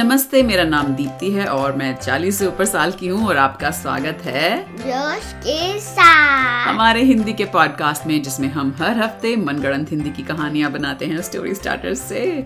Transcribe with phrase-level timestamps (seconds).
[0.00, 3.70] नमस्ते मेरा नाम दीप्ति है और मैं 40 से ऊपर साल की हूँ और आपका
[3.70, 9.90] स्वागत है जोश के साथ। हमारे हिंदी के पॉडकास्ट में जिसमें हम हर हफ़्ते मनगढ़ंत
[9.90, 12.44] हिंदी की कहानियाँ बनाते हैं स्टोरी स्टार्टर्स से।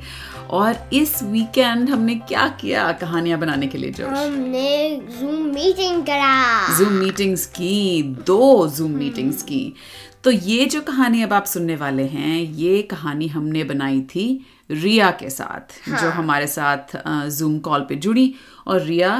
[0.50, 4.06] और इस वीकेंड हमने क्या किया कहानियाँ बनाने के लिए जोश?
[4.06, 9.74] हमने जूम मीटिंग करा। जूम मीटिंग्स की दो जूम मीटिंग्स की।
[10.24, 14.24] तो ये जो कहानी अब आप सुनने वाले हैं ये कहानी हमने बनाई थी
[14.70, 16.00] रिया के साथ हाँ.
[16.00, 16.96] जो हमारे साथ
[17.38, 18.34] जूम कॉल पे जुड़ी
[18.66, 19.10] और रिया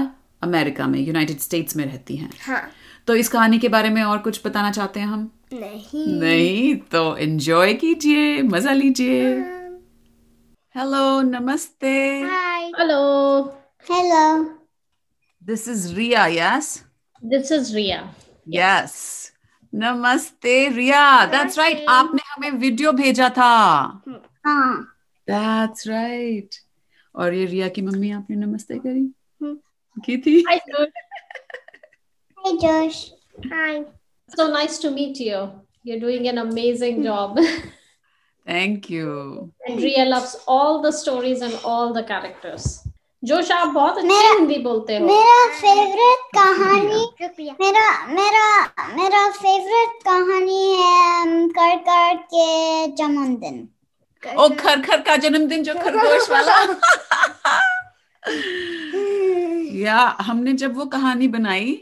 [0.43, 2.63] अमेरिका में यूनाइटेड स्टेट्स में रहती हैं। हाँ।
[3.07, 5.31] तो इस कहानी के बारे में और कुछ बताना चाहते हैं हम?
[5.53, 9.23] नहीं। नहीं तो एंजॉय कीजिए मज़ा लीजिए।
[10.75, 11.93] हेलो नमस्ते।
[12.79, 13.43] Hello
[13.91, 14.25] hello
[15.43, 16.83] this is Riya yes
[17.23, 18.03] this is Riya
[18.49, 19.33] yes
[19.75, 23.53] नमस्ते रिया दैट्स राइट आपने हमें वीडियो भेजा था
[24.47, 24.75] हाँ
[25.29, 26.55] दैट्स राइट
[27.15, 29.01] और ये रिया की मम्मी आपने नमस्ते करी
[29.41, 29.57] हम्म।
[29.97, 30.91] की थी Hi, Josh.
[32.39, 33.05] Hi Josh
[33.53, 33.85] hi
[34.31, 35.41] So nice to meet you.
[35.85, 37.39] You're doing an amazing job.
[38.47, 42.67] Thank you and Ria loves all the stories and all the characters.
[43.25, 48.45] जोश आप बहुत अच्छी हिंदी बोलते हो। मेरा फेवरेट कहानी मेरा मेरा
[48.97, 53.69] मेरा फेवरेट कहानी है कर कर के जन्मदिन।
[54.39, 56.59] ओ खर खर का जन्मदिन जो खरगोश वाला।
[59.79, 61.73] या हमने जब वो कहानी बनाई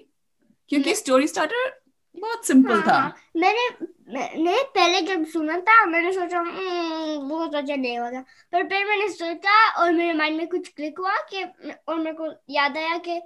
[0.70, 1.70] क्योंकि स्टोरी स्टार्टर
[2.17, 3.69] बहुत सिंपल हाँ, था मैंने
[4.13, 9.09] मैंने पहले जब सुना था मैंने सोचा "हम्म, बहुत अच्छा नहीं होगा। पर फिर मैंने
[9.09, 11.45] सोचा और मेरे माइंड में कुछ क्लिक हुआ कि
[11.89, 13.23] और मेरे को याद आया कि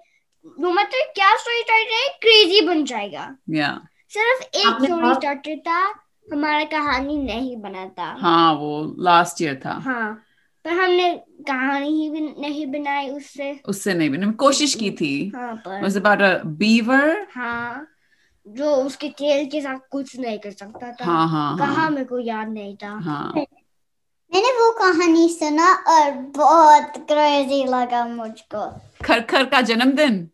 [0.60, 2.08] no matter क्या स्टोरी स्टार्टर है?
[2.08, 5.94] क्रेजी बन जाएगा। या सिर्फ़ एक स्टोरी स्टार्टर था
[6.32, 10.22] हमारा कहानी नहीं बना था। हाँ वो लास्ट ईयर था। हाँ
[10.64, 15.62] पर हमने कहानी ही भी नहीं बनाई उससे। उससे नहीं मैंने कोशिश की थी। हाँ
[15.68, 15.82] पर
[16.46, 17.88] beaver हाँ।
[18.46, 22.04] जो उसके तेल के साथ कुछ नहीं कर सकता था। हाँ हाँ कहा हाँ मेरे
[22.04, 29.20] को याद नहीं था। हाँ। मैंने वो कहानी सुना और बहुत क्रेजी लगा मुझको। खर
[29.20, 30.28] खर का जन्मदिन?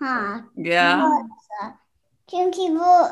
[0.00, 1.68] हाँ। या बहुत। सा
[2.28, 3.04] क्योंकि वो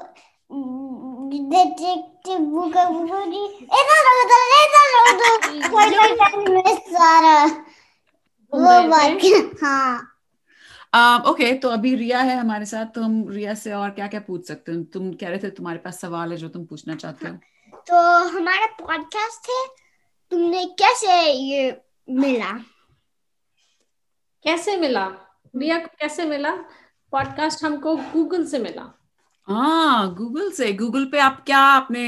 [1.31, 7.45] डिटेक्टिव बुक बुरी इधर उधर इधर उधर कोई कोई में सारा
[8.53, 10.16] वो बात। हाँ।
[11.27, 14.47] ओके तो अभी रिया है हमारे साथ तो हम रिया से और क्या क्या पूछ
[14.49, 14.83] सकते हो?
[14.83, 17.35] तुम कह रहे थे तुम्हारे पास सवाल है जो तुम पूछना चाहते हो।
[17.89, 19.67] तो हमारा पॉडकास्ट है
[20.33, 22.53] तुमने कैसे ये मिला?
[24.45, 25.07] कैसे मिला?
[25.57, 26.55] रिया को कैसे मिला?
[27.13, 28.93] पॉडकास्ट हमको गूगल से मिला।
[29.49, 32.07] हाँ गूगल से। गूगल पे आप क्या आपने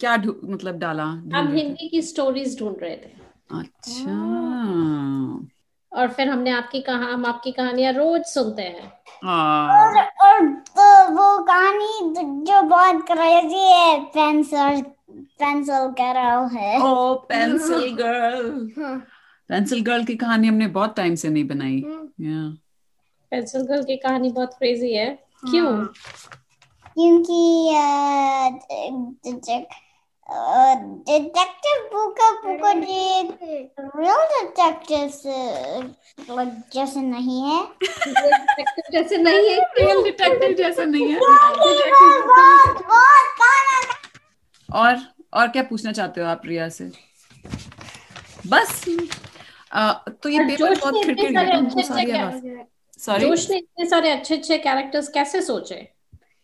[0.00, 1.04] क्या मतलब डाला?
[1.04, 3.10] हम हिंदी की स्टोरीज ढूंढ रहे थे।
[3.50, 4.14] अच्छा।
[5.96, 8.92] और फिर हमने आपकी कहा हम आपकी कहानियाँ रोज सुनते हैं।
[9.24, 12.14] हाँ। और तो वो कहानी
[12.44, 19.06] जो बहुत क्रेजी है पेंसिल पेंसिल गर्ल है। ओ पेंसिल गर्ल हाँ।
[19.48, 21.84] पेंसिल गर्ल की कहानी हमने बहुत टाइम से नहीं बनाई।
[22.20, 22.56] या
[23.30, 25.18] पेंसिल गर्ल की कहानी बहुत क्रेजी है।
[25.50, 25.86] क्यों?
[26.98, 27.70] क्योंकि
[30.30, 32.64] detective book book
[33.96, 35.08] real detective
[36.74, 37.68] जैसे नहीं है।
[38.92, 43.26] जैसे नहीं है रियल डिटेक्टिव जैसा नहीं है। बहुत बहुत
[44.74, 44.96] और
[45.34, 46.90] और क्या पूछना चाहते हो आप रिया से?
[48.46, 48.84] बस
[49.72, 50.94] अ, तो ये पेपर बहुत
[52.16, 52.42] आवाज़
[52.98, 55.88] सॉरी जोश ने इतने सारे अच्छे अच्छे कैरेक्टर्स कैसे सोचे?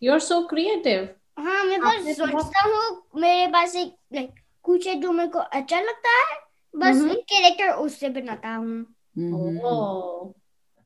[0.02, 3.94] यू आर सो क्रिएटिव हाँ मैं आपने बस तो बहुत- सोचता हूँ मेरे पास एक
[4.14, 4.34] लाइक
[4.64, 6.36] कुछ है जो मेरे को अच्छा लगता है
[6.74, 8.78] बस हम्म। एक कैरेक्टर उससे बनाता हूँ।
[9.18, 10.32] हम्म,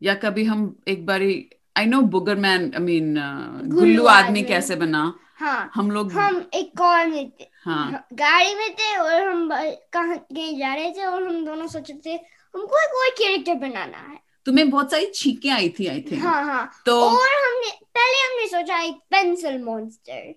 [0.01, 1.35] या कभी हम एक बारी
[1.79, 5.03] I know booger man I mean गुल्लू गुल्लू आदमी आदमी। कैसे बना?
[5.39, 9.49] हाँ हम लोग हम एक कार में थे। हाँ। गाड़ी में थे और हम
[9.93, 12.15] कहाँ कहीं जा रहे थे और हम दोनों सोच रहे थे
[12.55, 16.43] हमको एक और कैरेक्टर बनाना है। तुम्हें बहुत सारी छींकें आई थी आई थिंक हाँ
[16.45, 20.35] हाँ। तो और हमने पहले हमने सोचा एक पेंसिल मॉन्स्टर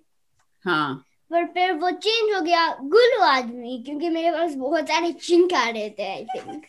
[0.65, 5.53] हाँ। पर फिर वो चेंज हो गया गुल्लू आदमी क्योंकि मेरे पास बहुत सारे चिंक
[5.53, 6.63] आ रहे थे आई थिंक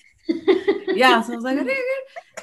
[0.99, 1.41] या सो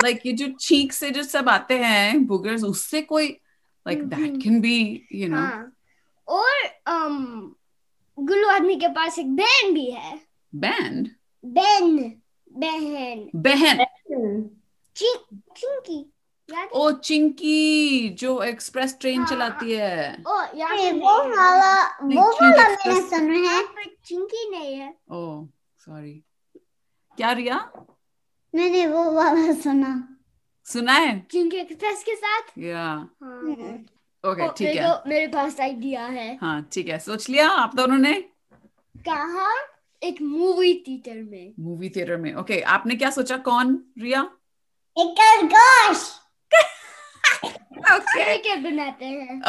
[0.04, 3.28] लाइक ये जो छींक से जो सब आते हैं बुगर्स उससे कोई
[3.88, 4.44] like that.
[4.44, 5.74] Can be you know हाँ।
[6.28, 7.52] और um,
[8.20, 10.20] गुल्लू आदमी के पास एक बहन भी है।
[10.56, 11.10] बैंड
[11.46, 11.98] बहन
[12.52, 13.78] बहन। बहन।
[14.96, 16.14] चिंक चिंकी
[16.74, 22.88] ओ चिंकी जो एक्सप्रेस ट्रेन हाँ। चलाती है। ओ है वो वाला वो वाला Express-
[22.88, 25.46] मैंने सुना है। पर चिंकी नहीं है। ओ
[25.78, 26.24] सॉरी
[27.18, 27.72] क्या रिया?
[28.56, 30.18] मैंने वो वाला सुना।
[30.66, 31.28] सुना है?
[31.32, 32.42] चिंकी एक्सप्रेस के साथ?
[32.58, 32.84] या।
[33.24, 33.86] हाँ।
[34.32, 37.98] ओके ओ, ठीक है। मेरे पास आइडिया है। हाँ ठीक है। सोच लिया आप दोनों
[37.98, 38.14] ने।
[38.98, 39.52] कहा
[40.04, 43.38] एक मूवी थिएटर में। मूवी थिएटर में। ओके okay, आपने क्या सोचा?
[43.38, 43.86] कौन?
[44.00, 44.32] रिया?
[44.98, 46.20] एक खरगोश
[47.96, 49.42] ओके क्या बनाते हैं?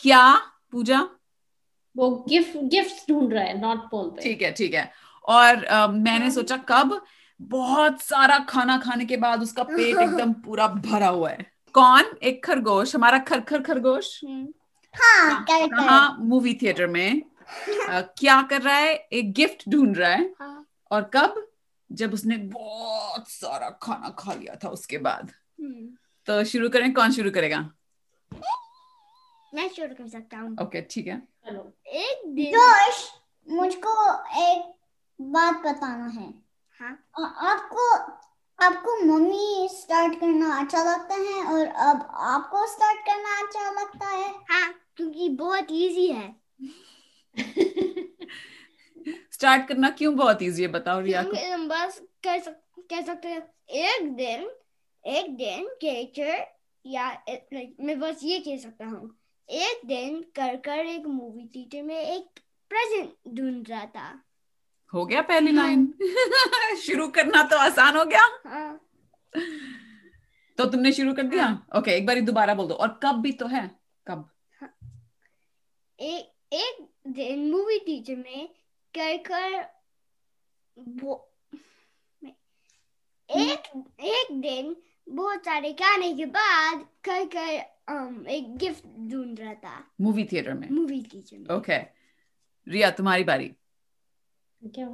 [0.00, 0.22] क्या
[0.72, 1.00] पूजा?
[1.96, 4.90] वो गिफ्ट गिफ्ट ढूंढ रहा है नॉट बोलते ठीक है ठीक है।
[5.24, 7.00] और अ, मैंने सोचा कब?
[7.40, 12.04] बहुत सारा खाना खाने के बाद उसका पेट एकदम पूरा भरा हुआ है। कौन?
[12.22, 14.48] एक खरगोश हमारा खरखर खरगोश। हम्म,
[15.88, 17.22] हाँ मूवी थिएटर में।
[17.88, 18.94] अ, क्या कर रहा है?
[18.94, 21.44] एक गिफ्ट ढूंढ रहा है। हाँ। और कब?
[21.90, 25.30] जब उसने बहुत सारा खाना खा लिया था उसके बाद।
[25.60, 25.88] हम्म,
[26.28, 27.70] तो शुरू करें कौन शुरू करेगा?
[29.54, 31.22] मैं शुरू कर सकता हूँ। ओके ठीक है।
[31.86, 33.12] एक दिन जोश
[33.48, 34.14] मुझको
[34.48, 34.74] एक
[35.20, 36.34] बात बताना है।
[36.80, 37.94] हाँ। आ- आपको
[38.64, 44.34] आपको मम्मी स्टार्ट करना अच्छा लगता है और अब आपको स्टार्ट करना अच्छा लगता है?
[44.50, 46.36] हाँ क्योंकि बहुत इजी है।
[49.32, 50.68] स्टार्ट करना क्यों बहुत इजी है?
[50.68, 54.50] बताओ रिया को। बस कह सक कह सकते हैं। एक दिन
[55.08, 56.46] एक दिन कैरेक्टर
[56.84, 59.18] या like, मैं बस ये कह सकता हूँ।
[59.48, 62.40] एक दिन कर कर एक मूवी थिएटर में एक
[62.70, 64.22] प्रेजेंट ढूंढ रहा था।
[64.92, 65.94] हो गया पहली लाइन
[66.76, 68.80] शुरू करना तो आसान हो गया। हाँ।
[70.58, 71.46] तो तुमने शुरू कर दिया?
[71.76, 73.70] ओके एक बार दोबारा बोल दो। और कब भी तो है
[74.06, 74.28] कब?
[76.00, 78.48] एक एक दिन मूवी थिएटर में
[78.94, 79.64] कर कर
[80.76, 81.24] वो
[83.30, 84.76] एक एक दिन
[85.08, 87.50] बहुत सारे खाने के बाद कर कर
[87.92, 90.68] um, एक गिफ्ट ढूंढ रहा था। मूवी थिएटर में?
[90.70, 91.78] मूवी थिएटर में। ओके
[92.66, 93.48] रिया तुम्हारी बारी।
[94.62, 94.88] क्या?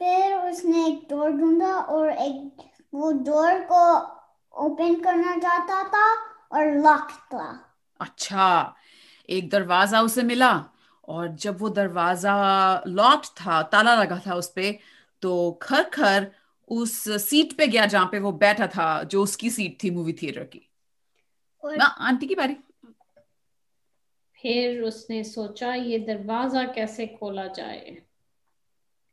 [0.00, 2.64] फिर उसने एक डोर ढूंढा और एक
[2.94, 3.82] वो डोर को
[4.54, 6.06] ओपन करना चाहता था
[6.52, 7.48] और लॉक था।
[8.00, 8.74] अच्छा
[9.28, 10.52] एक दरवाज़ा उसे मिला
[11.08, 12.34] और जब वो दरवाज़ा
[12.86, 14.78] लॉक्ड था ताला लगा था उस पे
[15.22, 16.26] तो खर खर
[16.68, 16.92] उस
[17.24, 20.68] सीट पे गया जहाँ पे वो बैठा था जो उसकी सीट थी मूवी थिएटर की।
[21.64, 22.56] और ना आंटी की बारी।
[24.42, 27.90] फिर उसने सोचा ये दरवाज़ा कैसे खोला जाए?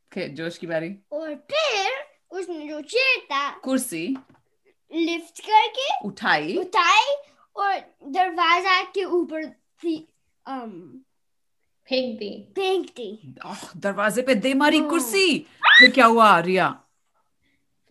[0.06, 1.92] ओके जोश की बारी। और फिर
[2.30, 4.06] उसने जो चेयर था कुर्सी।
[4.94, 7.14] लिफ्ट करके उठाई। उठाई
[7.56, 7.78] और
[8.08, 9.46] दरवाज़ा के ऊपर
[9.80, 9.96] थी
[10.46, 10.70] um,
[11.88, 13.34] फेंक दी। फेंक दी।
[13.76, 15.38] दरवाजे पे दे मारी हाँ। कुर्सी।
[15.78, 16.83] फिर क्या हुआ रिया?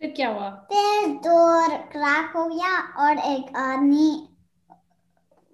[0.04, 0.48] फिर क्या हुआ?
[0.72, 2.72] फिर डोर क्रैक हो गया
[3.04, 4.28] और एक आदमी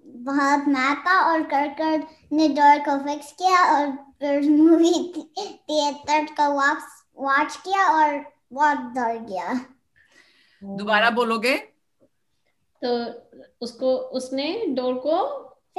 [0.05, 6.53] बहुत मारा और कर कर ने डोर को फिक्स किया और फिर मूवी थिएटर को
[6.55, 8.19] वापस वॉच किया और
[8.53, 9.53] बहुत डर गया।
[10.63, 11.55] दोबारा बोलोगे?
[12.81, 12.89] तो
[13.61, 15.23] उसको उसने डोर को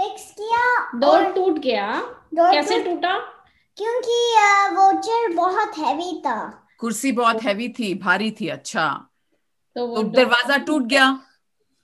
[0.01, 1.93] फिक्स किया डोर टूट गया।
[2.35, 3.17] डोर कैसे टूटा
[3.79, 4.19] क्योंकि
[4.75, 8.87] वो चेयर बहुत हैवी था। कुर्सी बहुत हैवी थी भारी थी अच्छा।
[9.77, 11.07] तो वो तो दरवाज़ा टूट गया।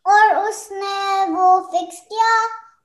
[0.06, 2.32] और उसने वो फिक्स किया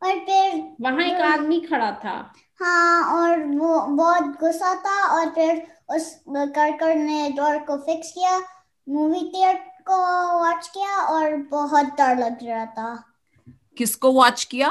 [0.04, 2.14] और फिर वहाँ एक आदमी खड़ा था।
[2.62, 8.38] हाँ और वो बहुत गुस्सा था और फिर उस करकर ने डोर को फिक्स किया
[8.88, 9.98] मूवी थिएटर को
[10.40, 13.04] वॉच किया और बहुत डर लग रहा था।
[13.78, 14.68] किसको वॉच किया?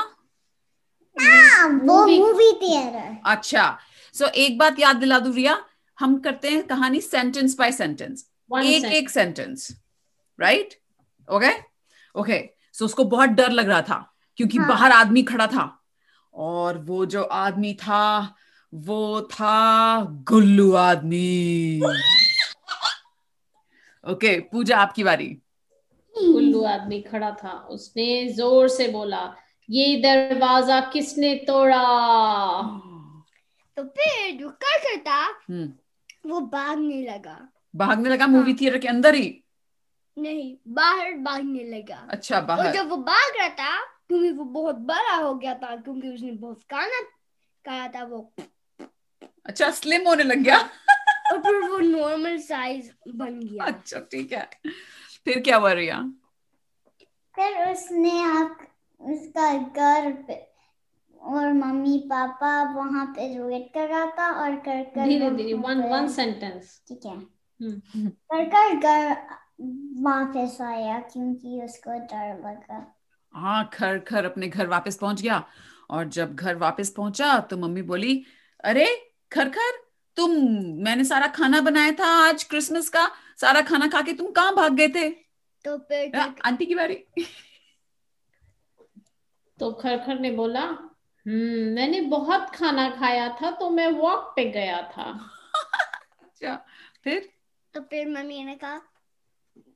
[1.17, 3.67] हाँ वो मूवी थिएटर अच्छा
[4.15, 5.63] सो so, एक बात याद दिला दूँ रिया
[6.03, 8.31] हम करते हैं कहानी सेंटेंस बाय सेंटेंस
[8.65, 9.81] एक एक sentence
[10.41, 10.75] right
[11.33, 11.53] okay
[12.21, 15.83] okay so उसको बहुत डर लग रहा था क्योंकि हाँ। बाहर आदमी खड़ा था।
[16.35, 18.35] और वो जो आदमी था
[18.75, 21.81] वो था गुल्लू आदमी।
[24.11, 25.27] ओके okay, पूजा आपकी बारी।
[26.19, 29.37] गुल्लू आदमी खड़ा था। उसने ज़ोर से बोला
[29.71, 31.83] ये दरवाज़ा किसने तोड़ा?
[33.77, 35.29] तो फिर जो कर करता
[36.33, 37.39] वो भागने लगा।
[37.77, 39.39] भागने लगा मूवी थिएटर के अंदर ही?
[40.17, 44.77] नहीं बाहर भागने लगा। अच्छा और बाहर। जब वो भाग रहा था क्योंकि वो बहुत
[44.89, 47.01] बड़ा हो गया था क्योंकि उसने बहुत खाना
[47.65, 48.33] खाया था वो
[49.47, 50.59] अच्छा स्लिम होने लग गया।
[51.33, 54.49] और फिर वो नॉर्मल साइज़ बन गया। अच्छा ठीक है।
[55.25, 56.01] फिर क्या हुआ रिया?
[57.37, 58.59] फिर उसने आप
[59.01, 60.35] उसका घर पे
[61.23, 65.55] और मम्मी पापा वहाँ पे वेट कर रहा था और कर कर धीरे वहाँ धीरे
[65.55, 69.17] वन वन सेंटेंस ठीक है। हम्म। कर कर घर
[70.03, 72.85] वापस आया क्योंकि उसको डर लगा।
[73.35, 75.43] हाँ खर खर अपने घर वापस पहुँच गया।
[75.91, 78.25] और जब घर वापस पहुँचा तो मम्मी बोली
[78.65, 78.87] अरे
[79.33, 79.81] खर खर
[80.17, 80.31] तुम
[80.85, 83.07] मैंने सारा खाना बनाया था आज क्रिसमस का।
[83.41, 85.09] सारा खाना खा के तुम कहाँ भाग गए थे?
[85.65, 86.95] तो फिर आंटी की बारी।
[89.59, 90.63] तो खरखर ने बोला
[91.27, 95.11] हम्म मैंने बहुत खाना खाया था तो मैं वॉक पे गया था।
[96.23, 96.55] अच्छा
[97.05, 97.29] फिर?
[97.75, 98.79] तो फिर मम्मी ने कहा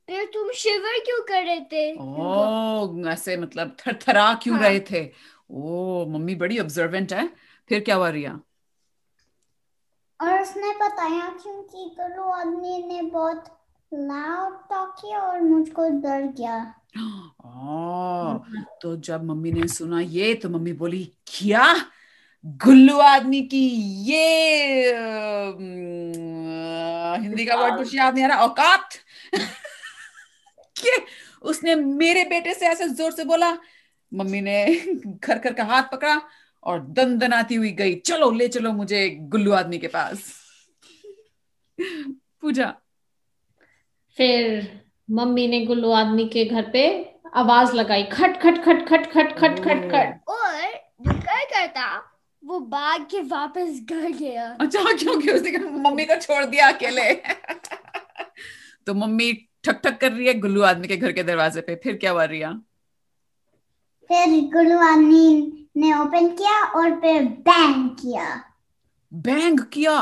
[0.07, 1.93] फिर तुम शिवर क्यों कर रहे थे?
[1.95, 5.11] ओ ऐसे मतलब थरथरा क्यों हाँ। रहे थे?
[5.51, 7.27] ओ मम्मी बड़ी ऑब्जर्वेंट है।
[7.69, 8.39] फिर क्या हुआ रिया?
[10.21, 13.45] और उसने बताया क्योंकि गुल्लू आदमी ने बहुत
[13.93, 18.37] लाउड टॉक किया और मुझको डर गया। ओ,
[18.81, 21.75] तो जब मम्मी ने सुना ये तो मम्मी बोली क्या?
[22.45, 23.59] गुल्लू आदमी की
[24.09, 25.57] ये अम,
[27.21, 28.37] हिंदी का वर्ड कुछ याद नहीं आ रहा?
[28.45, 28.89] औकात?
[31.41, 33.51] उसने मेरे बेटे से ऐसे ज़ोर से बोला।
[34.13, 34.65] मम्मी ने
[35.05, 36.21] घर घर का हाथ पकड़ा
[36.63, 40.33] और दन दनाती हुई गई चलो ले चलो मुझे गुल्लू आदमी के पास।
[42.41, 42.73] पूजा।
[44.17, 46.83] फिर मम्मी ने गुल्लू आदमी के घर पे
[47.35, 50.61] आवाज़ लगाई खट खट खट खट खट खट खट खट। और
[51.01, 51.85] जो कर करता
[52.43, 57.13] वो भाग के वापस घर गया। अच्छा क्योंकि उसने मम्मी को छोड़ दिया अकेले।
[58.87, 59.31] तो मम्मी
[59.63, 62.23] ठक ठक कर रही है गुल्लू आदमी के घर के दरवाजे पे। फिर क्या हुआ
[62.23, 62.51] रिया?
[64.09, 68.43] फिर गुल्लू आदमी ने ओपन किया और फिर बैंग किया।
[69.13, 69.97] बैंग किया?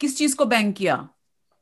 [0.00, 1.08] किस चीज़ को बैंग किया?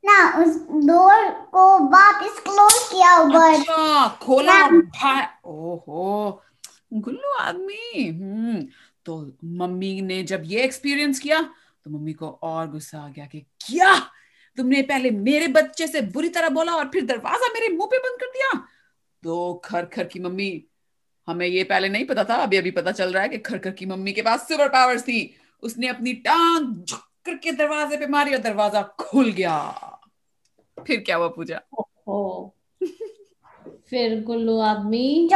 [0.05, 6.41] ना उस डोर को वापस क्लोज किया ऊपर अच्छा खोला। भा- ओहो
[6.93, 8.67] गुल्लू आदमी। हम्म
[9.05, 11.41] तो मम्मी ने जब ये एक्सपीरियंस किया
[11.85, 13.99] तो मम्मी को और गुस्सा आ गया कि क्या?
[14.57, 18.19] तुमने पहले मेरे बच्चे से बुरी तरह बोला और फिर दरवाज़ा मेरे मुँह पे बंद
[18.19, 18.63] कर दिया?
[19.23, 20.65] तो खर खर की मम्मी
[21.27, 23.71] हमें ये पहले नहीं पता था अभी अभी पता चल रहा है कि खर खर
[23.71, 26.83] की मम्मी के पास सुपर पावर्स थी। उसने अपनी टांग
[27.25, 29.59] करके दरवाजे पे मारी और दरवाज़ा खुल गया।
[30.87, 31.61] फिर क्या हुआ पूजा?
[32.07, 32.55] हो
[33.89, 35.29] फिर गुल्लू आदमी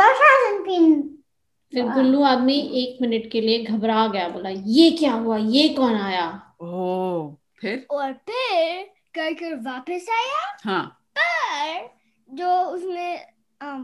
[1.71, 5.37] फिर गुल्लू आदमी एक मिनट के लिए घबरा गया बोला ये क्या हुआ?
[5.37, 6.53] ये कौन आया?
[6.61, 7.87] ओ फिर?
[7.91, 8.83] और फिर
[9.15, 11.95] कर कर वापस आया। हाँ। पर
[12.29, 13.25] जो उसने
[13.63, 13.83] um,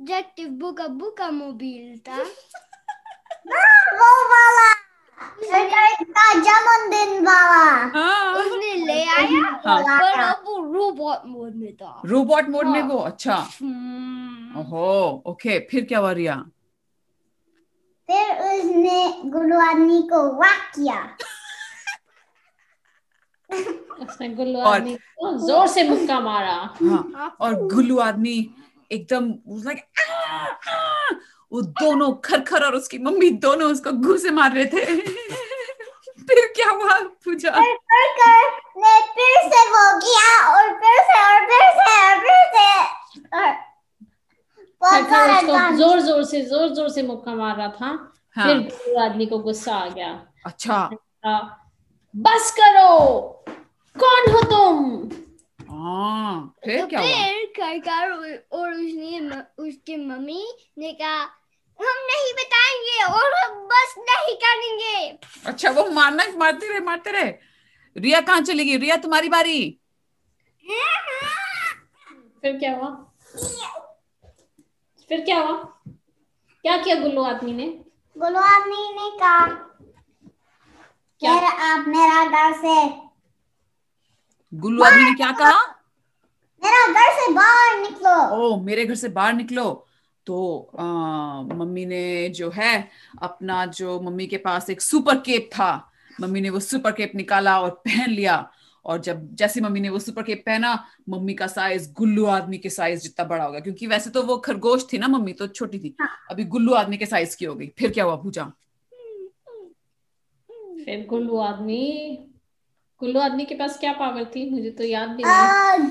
[0.00, 2.16] डिटेक्टिव बुका बुका मोबाइल था।
[3.96, 4.79] वो वाला।
[6.44, 12.48] जन्मदिन वाला हाँ उसने ले आया हाँ। पर अब वो रोबोट मोड में था रोबोट
[12.48, 13.36] मोड में। वो अच्छा
[14.60, 14.86] ओहो
[15.30, 16.36] ओके फिर क्या हुआ रिया
[18.08, 18.98] फिर उसने
[19.30, 20.98] गुल्लू आदमी को वैक किया
[24.02, 28.36] उसने गुल्लू आदमी को ज़ोर से मुक्का मारा हाँ और गुल्लू आदमी
[28.90, 29.28] एकदम
[29.66, 29.84] लाइक
[31.52, 34.84] वो दोनों खरखर और उसकी मम्मी दोनों उसको घूसे मार रहे थे।
[36.28, 37.50] फिर क्या हुआ पूजा?
[37.50, 37.76] फिर
[38.20, 42.68] कर ने फिर से वो किया और फिर से और फिर से और फिर से।
[44.82, 47.86] और खरखर उसको ज़ोर ज़ोर से ज़ोर ज़ोर से मुक्का मार रहा था।
[48.36, 50.90] हाँ। फिर गुल्लू आदमी को गुस्सा आ गया। अच्छा।
[52.16, 53.08] बस करो।
[53.96, 55.08] कौन हो तुम?
[55.70, 57.08] हाँ फिर तो क्या हुआ?
[57.08, 58.10] फिर करकर
[58.52, 60.46] और उसने म- उसके मम्मी
[60.78, 61.24] ने कहा
[61.80, 67.30] हम नहीं बताएँगे और हम बस नहीं करेंगे। अच्छा वो मारना मारते रहे मारते रहे।
[67.96, 68.76] रिया कहाँ चली गई?
[68.76, 69.60] रिया तुम्हारी बारी।
[72.42, 72.88] फिर क्या हुआ?
[75.08, 75.56] फिर क्या हुआ?
[76.64, 77.66] क्या किया गुल्लू आदमी ने?
[78.16, 79.46] गुल्लू आदमी ने कहा
[81.20, 81.32] क्या?
[81.32, 82.74] आप मेरा घर से
[84.52, 85.60] गुल्लू आदमी ने क्या कहा?
[86.62, 89.86] मेरा घर से बाहर निकलो। ओ मेरे घर से बाहर निकलो।
[90.26, 90.36] तो
[90.78, 90.84] आ,
[91.54, 92.88] मम्मी ने जो है
[93.22, 97.60] अपना जो मम्मी के पास एक सुपर केप था मम्मी ने वो सुपर केप निकाला
[97.60, 98.50] और पहन लिया।
[98.84, 100.72] और जब जैसे मम्मी ने वो सुपर केप पहना
[101.08, 104.36] मम्मी का साइज़ गुल्लू आदमी के साइज़ जितना बड़ा हो गया क्योंकि वैसे तो वो
[104.36, 105.94] खरगोश थी ना मम्मी तो छोटी थी।
[106.30, 108.44] अभी गुल्लू आदमी के साइज़ की हो गई। फिर क्या हुआ पूजा
[110.84, 111.82] फिर गुल्लू आदमी
[113.00, 114.48] गुल्लू आदमी के पास क्या पावर थी?
[114.50, 115.90] मुझे तो याद भी नहीं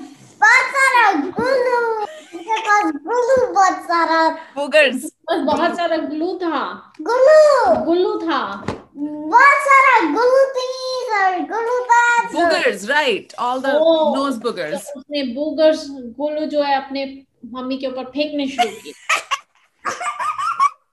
[2.52, 7.76] आ, बहुत सारा गुल्लू पास गुल्लू बहुत सारा। बुगर्स बस बहुत सारा ग्लू था। गुल्लू
[7.86, 8.66] गुल्लू था।
[8.96, 14.16] बहुत सारा गुल्लू थीस और गुल्लू पैड्स और- boogers right all the Oh.
[14.16, 18.94] Nose boogers तो उसने बूगर्स गुल्लू जो है अपने मम्मी के ऊपर फेंकने शुरू किए।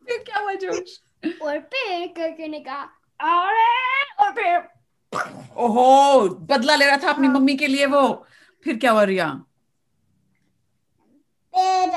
[0.06, 1.00] फिर क्या हुआ जोश?
[1.42, 2.82] और फिर करके ने कहा
[3.20, 4.24] अरे!
[4.24, 4.68] और फिर
[5.56, 8.26] ओहो बदला ले रहा था अपनी मम्मी के लिए वो।
[8.64, 9.42] फिर क्या हुआ रिया?
[11.56, 11.90] फिर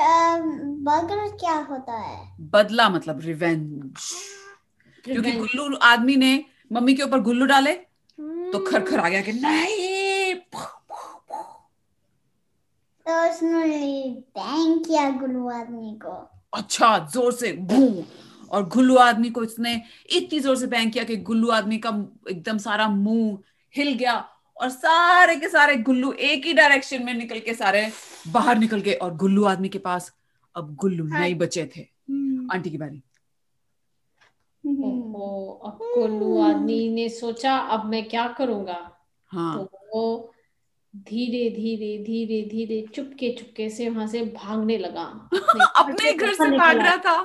[0.84, 2.18] बर्गर क्या होता है?
[2.50, 3.92] बदला मतलब रिवेंज
[5.04, 6.32] क्योंकि गुल्लू आदमी ने
[6.72, 7.74] मम्मी के ऊपर गुल्लू डाले
[8.52, 10.34] तो खरखर आ गया कि नहीं।
[13.06, 13.66] तो उसने
[14.38, 16.16] बैंग किया गुल्लू आदमी को।
[16.54, 18.02] अच्छा ज़ोर से बूम
[18.50, 19.80] और गुल्लू आदमी को इसने
[20.16, 21.90] इतनी ज़ोर से बैंग किया कि गुल्लू आदमी का
[22.30, 23.38] एकदम सारा मुँह
[23.74, 24.14] हिल गया।
[24.60, 27.90] और सारे के सारे गुल्लू एक ही डायरेक्शन में निकल के सारे
[28.28, 30.12] बाहर निकल गए और गुल्लू आदमी के पास
[30.56, 33.02] अब गुल्लू हाँ। नहीं बचे थे। हम्म, आंटी की बारी।
[34.64, 38.96] ओहो अब कोल्लू आदमी ने सोचा अब मैं क्या करूँगा?
[39.32, 40.32] हाँ। तो वो
[40.96, 45.02] धीरे धीरे धीरे धीरे चुपके चुपके से वहाँ से भागने लगा।
[45.78, 47.22] अपने घर से भाग रहा था।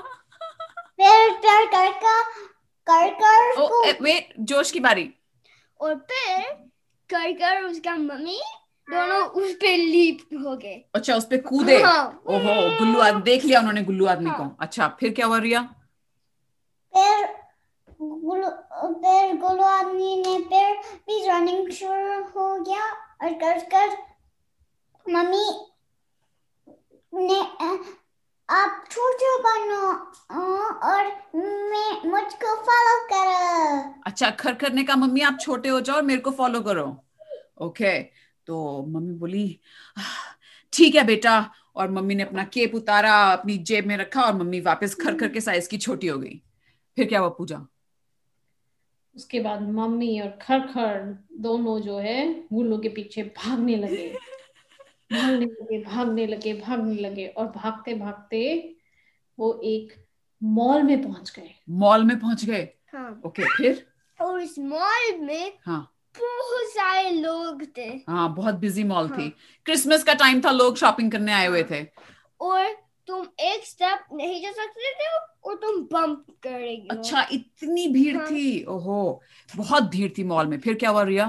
[1.02, 1.92] फिर कर कर
[2.88, 5.10] कर कर ओ को वेट जोश की बारी।
[5.82, 6.44] और फिर
[7.10, 8.40] कर कर उसका मम्मी
[8.88, 13.46] दोनों उस पे लीप हो गए अच्छा उस पे कूदे हाँ। ओहो गुल्लू आदमी देख
[13.46, 15.62] लिया उन्होंने गुल्लू आदमी को हाँ। अच्छा फिर क्या हुआ रिया
[16.94, 17.26] फिर
[18.02, 18.50] गुल्लू
[19.02, 20.76] फिर गुल्लू आदमी ने फिर
[21.08, 22.86] भी रनिंग शुरू हो गया
[23.24, 23.98] और कर कर
[25.06, 25.48] मम्मी
[27.14, 27.40] ने
[28.50, 29.84] आप छोटे बनो
[30.88, 32.98] और मैं मुझको फॉलो
[34.06, 36.86] अच्छा खर करने का मम्मी आप छोटे हो जाओ और मेरे को फॉलो करो.
[37.58, 38.00] ओके
[38.48, 39.60] तो मम्मी बोली
[40.74, 44.60] ठीक है बेटा। और मम्मी ने अपना केप उतारा अपनी जेब में रखा और मम्मी
[44.62, 46.42] वापस खर खर के साइज़ की छोटी हो गई।
[46.98, 47.66] फिर क्या हुआ पूजा?
[49.16, 54.08] उसके बाद मम्मी और खर खर दोनों जो है गुल्लू के पीछे भागने लगे।
[55.14, 58.42] भागने लगे भागने लगे भागने लगे और भागते भागते
[59.38, 59.94] वो एक
[60.42, 62.70] मॉल में पहुँच गए। मॉल में पहुँच गए?
[62.94, 63.86] हाँ। ओके फिर?
[64.22, 69.18] और उस मॉल में हाँ। बहुत सारे लोग थे। हाँ बहुत बिज़ी मॉल हाँ.
[69.18, 69.32] थी। हाँ।
[69.66, 71.86] क्रिसमस का टाइम था लोग शॉपिंग करने आए हुए थे।
[72.42, 72.74] और
[73.08, 75.10] तुम एक स्टेप नहीं जा सकते थे
[75.44, 78.64] और तुम बम्प कर रही हो अच्छा इतनी भीड़ हाँ। थी?
[78.64, 79.22] ओहो
[79.56, 81.28] बहुत भीड़ थी मॉल में। फिर क्या हुआ रिया?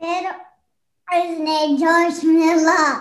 [0.00, 0.28] फिर
[1.08, 2.94] उसने जोश मिला।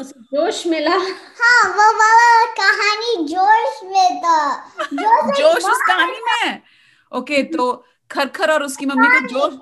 [0.00, 0.96] उसे जोश मिला?
[1.40, 6.38] हाँ वो वाला कहानी जोश में था। जोश जोश उस कहानी में?
[6.42, 6.77] है
[7.12, 9.54] ओके तो खरखर और उसकी मम्मी को जोश?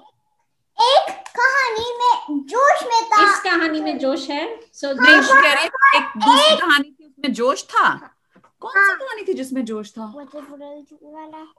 [0.78, 4.61] एक कहानी में जोश में था। इस कहानी में जोश है?
[4.72, 8.12] सो नहीं वो कह रही है एक दूसरी कहानी थी उसमें जोश था?
[8.61, 10.12] कौन सी कहानी थी जिसमें जोश था?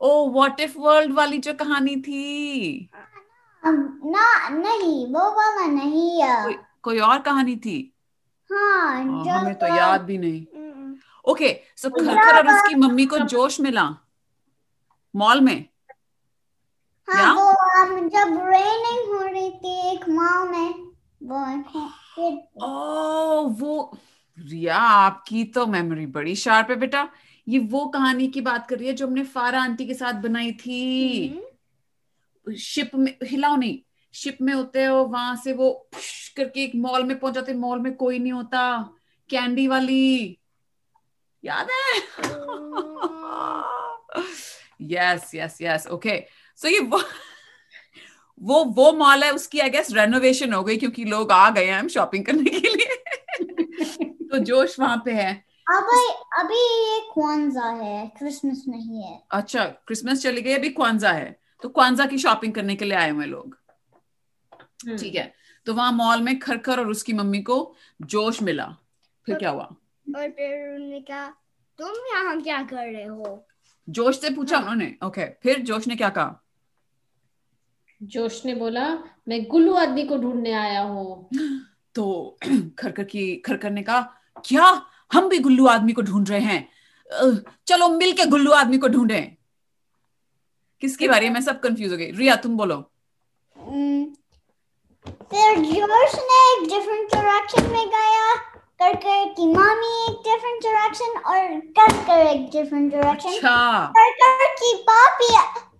[0.01, 2.89] ओ व्हाट इफ़ वर्ल्ड वाली जो कहानी थी।
[3.65, 7.93] ना नहीं वो वाला नहीं है। कोई कोई और कहानी थी?
[8.51, 10.95] हाँ हाँ, हमें तो याद भी नहीं। हम्म,
[11.31, 13.95] ओके सो खरखर और उसकी मम्मी को जोश मिला?
[15.15, 15.65] मॉल में?
[17.07, 17.33] हाँ?
[17.35, 20.87] वो हम जब रेनिंग हो रही थी एक मॉल में
[21.23, 21.37] वो
[22.63, 23.97] ओ वो
[24.37, 27.07] रिया आपकी तो मेमोरी बड़ी शार्प है बेटा।
[27.47, 30.51] ये वो कहानी की बात कर रही है जो हमने फारा आंटी के साथ बनाई
[30.51, 33.79] थी। हम्म, शिप में हिलाओ नहीं
[34.13, 35.89] शिप में होते हो वहाँ से वो
[36.37, 38.89] करके एक मॉल में पहुँच जाते मॉल में कोई नहीं होता।
[39.29, 40.37] कैंडी वाली।
[41.43, 42.01] याद है?
[44.81, 46.23] Yes yes yes okay
[46.57, 47.01] so ये वो
[48.41, 51.87] वो वो मॉल है उसकी आई गेस रेनोवेशन हो गई क्योंकि लोग आ गए हैं
[51.87, 52.95] शॉपिंग करने के लिए।
[54.31, 56.07] तो जोश वहाँ पे है। अभी
[56.39, 61.69] अभी ये क्वांजा है क्रिसमस नहीं है। अच्छा क्रिसमस चली गई अभी क्वांजा है। तो
[61.69, 63.57] क्वांजा की शॉपिंग करने के लिए आए हुए लोग।
[64.99, 65.33] ठीक है।
[65.65, 68.77] तो वहाँ मॉल में खरखर और उसकी मम्मी को जोश मिला।
[69.25, 69.63] फिर क्या हुआ?
[70.15, 71.27] और फिर उन्होंने कहा
[71.79, 73.47] तुम यहाँ क्या कर रहे हो?
[73.89, 76.43] जोश से पूछा उन्होंने। ओके फिर जोश ने क्या कहा?
[78.01, 78.89] जोश ने बोला
[79.27, 81.29] मैं गुल्लू आदमी को ढूँढने आया हूँ.
[81.95, 82.37] तो
[82.79, 84.01] खरकर की खरकर ने कहा
[84.45, 84.81] क्या?
[85.13, 86.69] हम भी गुल्लू आदमी को ढूंढ रहे हैं।
[87.67, 89.37] चलो मिल के गुल्लू आदमी को ढूंढे।
[90.81, 91.33] किसकी बारी है?
[91.33, 92.91] मैं सब कंफ्यूज हो गई रिया तुम बोलो।
[95.31, 98.35] फिर जोश ने एक डिफरेंट डायरेक्शन में गया।
[98.81, 104.11] कर कर की मामी एक डिफरेंट डायरेक्शन और कर कर एक डिफरेंट डायरेक्शन अच्छा। कर
[104.11, 105.35] कर की पापी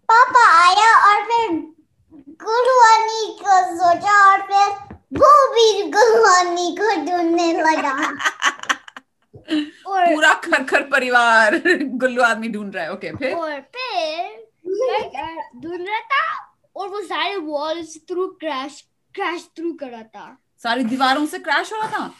[0.10, 1.77] पापा आया और फिर
[2.43, 7.93] गुरुआनी को सोचा और फिर वो भी गुरुआनी को ढूँढने लगा।
[9.88, 11.58] और पूरा खरखर परिवार
[12.04, 13.34] गुल्लू आदमी ढूंढ रहा है ओके फिर?
[13.34, 14.45] और फिर
[15.62, 16.26] ढूंढ रहा था
[16.76, 18.82] और वो सारे walls through crash
[19.15, 22.12] crash through कर रहा था। सारी दीवारों से क्रैश हो रहा था?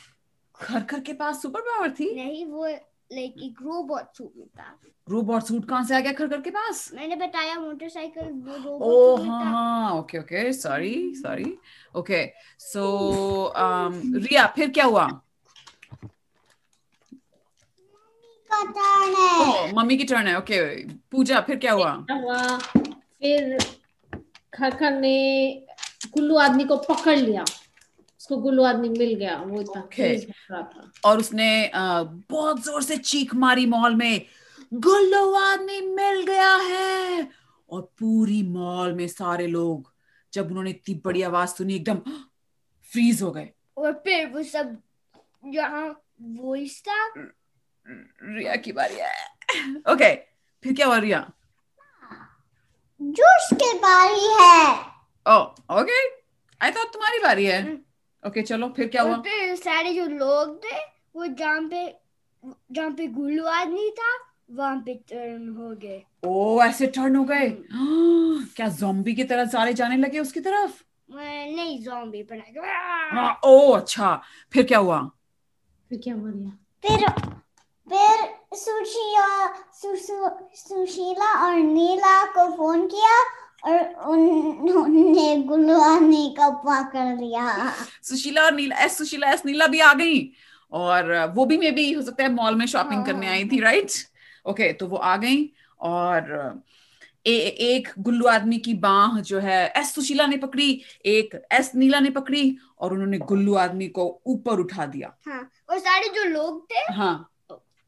[0.56, 2.14] खरखर के पास सुपर पावर थी?
[2.16, 2.68] नहीं वो
[3.14, 4.78] लाइक एक रोबोट सूट में था
[5.10, 6.90] रोबोट सूट कहाँ से आ गया खरखर के पास?
[6.96, 11.54] मैंने बताया मोटरसाइकिल वो रोबोट ओ हाँ हाँ okay okay sorry sorry
[11.96, 12.24] okay
[12.60, 12.84] so
[13.58, 15.08] Riya फिर क्या हुआ?
[18.52, 20.60] का टर्न है। ओ मम्मी की टर्न है ओके
[21.12, 21.92] पूजा फिर क्या हुआ?
[22.12, 22.58] हुआ?
[23.22, 23.58] फिर
[24.54, 25.16] खरखर ने
[26.14, 27.44] कुल्लू आदमी को पकड़ लिया।
[28.28, 30.16] उसको गुल्लू आदमी मिल गया वो इतना Okay.
[30.52, 34.26] था। और उसने बहुत ज़ोर से चीख मारी मॉल में
[34.74, 37.30] गुल्लू आदमी मिल गया है।
[37.70, 39.92] और पूरी मॉल में सारे लोग
[40.34, 42.00] जब उन्होंने इतनी बड़ी आवाज़ सुनी एकदम
[42.92, 44.78] फ्रीज हो गए। और फिर वो सब
[45.54, 45.88] जहाँ
[46.22, 50.14] वॉइस था रिया की बारी है। ओके
[50.64, 51.26] फिर क्या हुआ रिया?
[53.02, 54.72] जोश के बारी है।
[55.26, 55.42] ओ
[55.82, 56.06] ओके
[56.62, 57.66] आई थॉट तुम्हारी बारी है।
[58.28, 59.18] ओके चलो फिर क्या हुआ?
[59.18, 60.78] फिर सारे जो लोग थे
[61.16, 61.86] वो जहाँ पे
[62.44, 64.16] जहाँ पे गुल्लू आदमी था
[64.52, 67.50] वहाँ पे टर्न हो गए। ओ ऐसे टर्न हो गए?
[68.56, 70.84] क्या जॉम्बी की तरह सारे जाने लगे उसकी तरफ़?
[71.12, 74.22] नहीं जॉम्बी बना हाँ, ओ अच्छा।
[74.54, 75.00] फिर क्या हुआ?
[75.90, 77.10] फिर क्या हुआ रिया फिर
[77.88, 79.48] फिर सुशीला
[80.56, 83.14] सुशीला और नीला को फ़ोन किया।
[83.64, 87.72] और उन्होंने गुल्लू आदमी को पकड़ लिया
[88.04, 90.20] सुशीला और नीला एस सुशीला एस नीला भी आ गई।
[90.72, 93.48] और वो भी मे भी हो सकता है मॉल में शॉपिंग हाँ, करने हाँ, आई
[93.52, 93.92] थी राइट
[94.46, 96.64] ओके तो वो आ गई। और
[97.28, 100.70] ए, एक गुल्लू आदमी की बाह जो है एस सुशीला ने पकड़ी
[101.06, 105.80] एक एस नीला ने पकड़ी और उन्होंने गुल्लू आदमी को ऊपर उठा दिया। हाँ और
[105.80, 107.30] सारे जो लोग थे। हाँ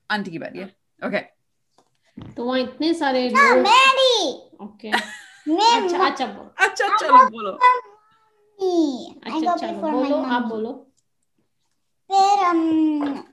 [0.09, 0.65] आंटी की बारी है।
[1.01, 1.19] ओके
[2.35, 4.91] तो वहाँ इतने सारे हाँ, लोग मैरी। ओके
[5.47, 7.51] अच्छा अच्छा बोलो। अच्छा चलो बोलो।
[9.25, 10.71] अच्छा चलो बोलो आप बोलो।
[12.09, 13.23] फिर um,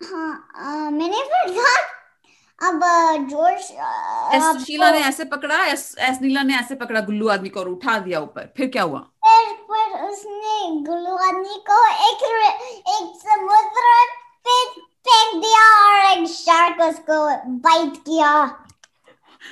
[0.00, 1.76] हाँ मैंने पढ़ा
[2.68, 7.00] अब अ, जॉर्ज अ, एस सुशीला ने ऐसे पकड़ा एस एस नीला ने ऐसे पकड़ा
[7.00, 8.98] गुल्लू आदमी को और उठा दिया ऊपर। फिर क्या हुआ?
[9.26, 12.24] फिर फिर उसने गुल्लू आदमी को एक
[12.88, 13.94] एक समुद्र
[14.46, 14.64] पे
[15.08, 17.20] फेंक दिया और एक शार्क उसको
[17.68, 18.32] बाइट किया।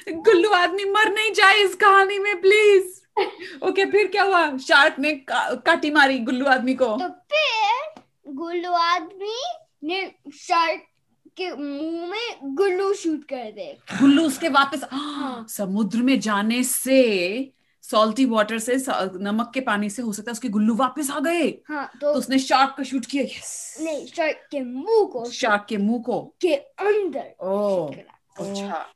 [0.08, 4.56] गुल्लू आदमी मर नहीं जाए इस कहानी में प्लीज़ ओके okay, फिर क्या हुआ?
[4.58, 9.36] शार्क ने का, काटी मारी गुल्लू आदमी को। तो फिर गुल्लू आदमी
[9.84, 10.02] ने
[10.36, 10.82] शार्क
[11.36, 17.52] के मुँह में गुल्लू शूट कर दे। गुल्लू उसके वापस हाँ, समुद्र में जाने से
[17.84, 18.76] सॉल्टी वाटर से
[19.22, 22.18] नमक के पानी से हो सकता है उसके गुल्लू वापस आ गए। हाँ तो तो
[22.18, 26.20] उसने शार्क को शूट किया यस नहीं शार्क के मुँह को शार्क के मुँह को।
[26.40, 28.86] के अंदर ओ अच्छा।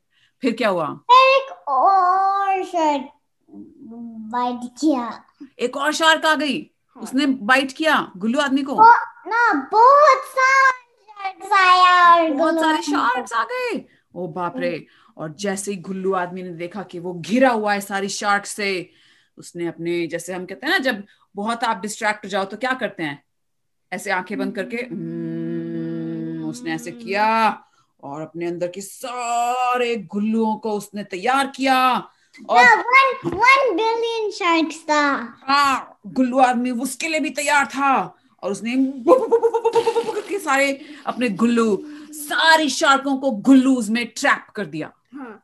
[0.42, 1.00] फिर क्या हुआ?
[1.11, 3.09] एक और शार्क
[3.50, 5.24] बाइट किया।
[5.59, 6.70] एक और शार्क आ गई?
[6.87, 8.74] हाँ। उसने बाइट किया गुल्लू आदमी को?
[9.26, 15.35] ना बहुत सारे शार्क्स आया और बहुत सारे शार्क्स आ गए। ओ बाप रे। और
[15.35, 18.90] जैसे ही गुल्लू आदमी ने देखा कि वो घिरा हुआ है सारी शार्क से
[19.38, 21.05] उसने अपने जैसे हम कहते हैं ना जब
[21.37, 23.24] बहुत आप डिस्ट्रैक्ट हो जाओ तो क्या करते हैं?
[23.92, 27.50] ऐसे आँखें बंद करके "हम्म", उसने ऐसे किया
[28.04, 31.76] और अपने अंदर के सारे गुल्लुओं को उसने तैयार किया
[32.50, 32.64] और
[33.74, 35.02] बिलियन शार्क्स था
[35.48, 37.92] हाँ गुल्लू आदमी उसके लिए भी तैयार था
[38.42, 38.74] और उसने
[40.28, 40.68] के सारे
[41.06, 41.66] अपने गुल्लू
[42.14, 45.34] सारी शार्कों को गुल्लूज में ट्रैप कर दिया। हाँ।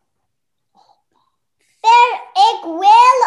[1.84, 2.14] फिर
[2.46, 3.22] एक वेल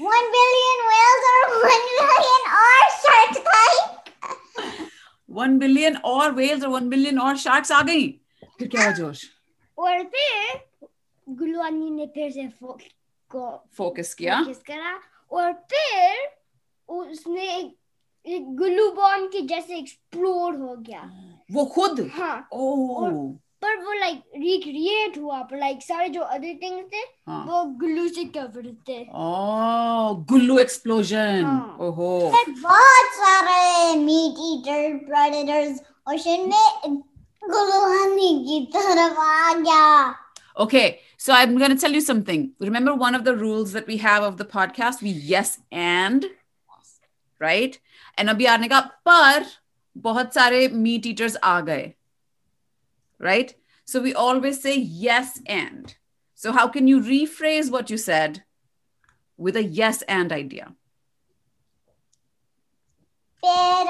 [0.00, 3.62] वन बिलियन वेल्स और वन बिलियन और शार्क था
[5.30, 8.08] वन बिलियन और वेल्स और वन बिलियन और शार्क्स आ गई।
[8.58, 9.30] फिर क्या हुआ जोश?
[9.78, 10.60] और फिर
[11.28, 12.78] गुलवानी ने फिर से फोक
[13.30, 16.28] को फोकस किया। फोकस करा और फिर
[16.88, 17.76] उसने एक,
[18.26, 21.10] एक गुल्लू बॉम्ब के जैसे एक्सप्लोर हो गया।
[21.52, 22.10] वो खुद?
[22.14, 23.32] हाँ। ओ
[23.62, 28.08] पर वो लाइक रिक्रिएट हुआ पर लाइक सारे जो अदर थिंग्स थे हाँ वो गुल्लू
[28.08, 35.80] से कवर्ड थे ओ गुल्लू एक्सप्लोजन हाँ। ओहो फिर बहुत सारे मीट ईटर प्रेडेटर्स
[36.14, 36.96] ओशन में
[37.50, 40.14] गुलूहानी की तरफ़ आ गया
[40.56, 42.44] Okay, so I'm going to tell you something.
[42.58, 45.02] Remember one of the rules that we have of the podcast?
[45.02, 46.24] We yes and,
[47.40, 47.78] right?
[48.18, 49.44] And अभी आने का पर
[49.96, 51.92] बहुत सारे meat eaters आ गए,
[53.19, 53.53] right?
[53.85, 55.95] So we always say yes and.
[56.35, 58.43] So how can you rephrase what you said
[59.39, 60.73] with a yes and idea?
[63.43, 63.87] फिर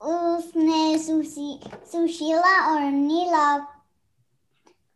[0.00, 1.48] उसने sushi
[1.92, 3.58] Sushila और नीला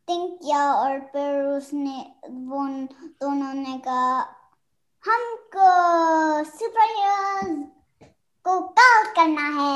[0.09, 1.97] थिंक किया और फिर उसने
[2.49, 2.67] वो
[3.23, 4.15] दोनों ने कहा
[5.05, 5.69] हमको
[6.51, 7.51] सुपर हीरोज
[8.47, 9.75] को कॉल करना है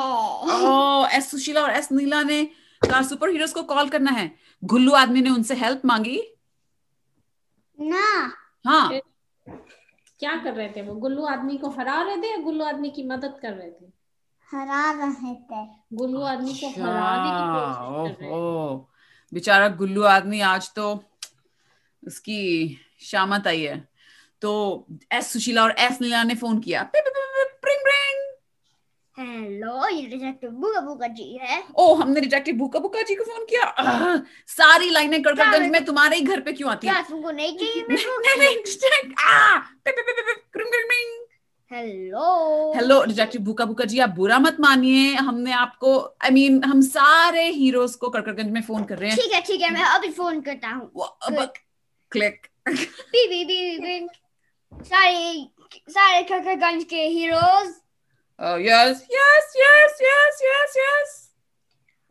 [0.57, 2.43] Oh, एस सुशीला और एस नीला ने
[2.90, 6.22] कहा सुपर हीरोज को कॉल करना है। गुल्लू आदमी ने उनसे हेल्प मांगी।
[7.82, 8.34] ना।
[8.66, 8.92] हाँ।
[10.20, 10.96] क्या कर रहे थे वो?
[10.96, 13.86] गुल्लू आदमी को हरा रहे थे या गुल्लू आदमी की मदद कर रहे थे?
[14.52, 18.90] हरा रहे थे। गुल्लू आदमी को हराने की कोशिश कर रहे थे। ओहो
[19.34, 21.04] बेचारा गुल्लू आदमी आज तो
[22.08, 23.90] उसकी शामत आई है।
[24.42, 27.31] तो एस सुशीला और एस नीला ने फ़ोन किया। पिप, प्रिंग प्रिंग
[29.20, 33.46] हेलो ये डिटेक्टिव बुगा बुगा जी है। ओ हमने डिटेक्टिव भूखा भूखा जी को फ़ोन
[33.46, 33.64] किया?
[33.64, 37.04] आह, सारी लाइनें कड़कड़गंज में तुम्हारे ही घर पे क्यों आती हैं?
[37.10, 40.04] तुमको नहीं चाहिए मैं नहीं, नहीं, आ, प्रिंग,
[40.52, 41.20] प्रिंग, प्रिंग।
[41.72, 46.58] हेलो हेलो डिटेक्टिव भूखा भूखा जी आप बुरा मत मानिए हमने आपको आई I मीन
[46.58, 49.70] mean, हम सारे हीरोज को कड़कड़गंज में फ़ोन कर रहे हैं। ठीक है ठीक है
[49.74, 50.92] मैं अभी फ़ोन करता हूँ।
[52.12, 52.48] क्लिक
[54.74, 55.46] सारे
[55.90, 57.74] सारे ककरगंज के heroes
[58.42, 61.18] yes yes yes yes yes yes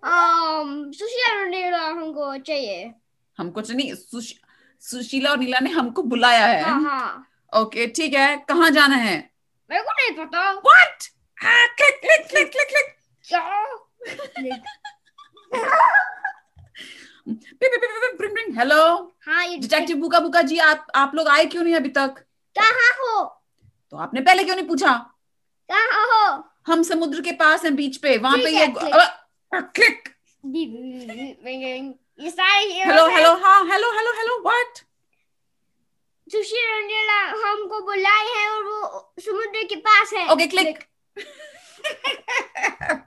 [0.03, 2.95] um Sushila और नीला हमको चाहिए।
[3.39, 4.35] हमको तो नहीं सुश,
[4.81, 7.27] सुशीला और नीला ने हमको बुलाया है। हाँ हाँ।
[7.61, 9.31] ओके ठीक है कहाँ जाना है?
[9.71, 11.03] मेरे को नहीं पता। What
[11.43, 13.41] click click click click click क्या?
[18.59, 22.15] हेलो हाँ ये डिटेक्टिव बुका बुका जी आप आप लोग आए क्यों नहीं अभी तक?
[22.57, 23.25] कहाँ हो?
[23.91, 25.11] तो आपने पहले क्यों नहीं पूछा?
[25.71, 26.43] कहाँ हो?
[26.67, 28.67] हम समुद्र के पास हैं बीच पे वहाँ पे ये
[29.55, 30.09] क्लिक
[32.21, 34.79] ये सारे हेलो हेलो हाँ hello hello hello what
[36.33, 40.79] Sushil और हमको बुलाए हैं और वो समुद्र के पास है। ओके क्लिक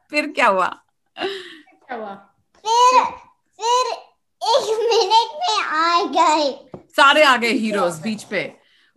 [0.09, 0.67] फिर क्या हुआ?
[1.17, 2.13] क्या हुआ?
[2.65, 3.03] फिर
[3.59, 3.91] फिर
[4.41, 6.51] एक मिनट में आ गए।
[6.97, 8.43] सारे आ गए हीरोज बीच पे।